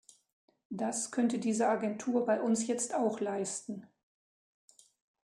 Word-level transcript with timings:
Das 0.71 1.11
könnte 1.11 1.37
diese 1.37 1.67
Agentur 1.69 2.25
bei 2.25 2.41
uns 2.41 2.65
jetzt 2.65 2.95
auch 2.95 3.19
leisten. 3.19 3.85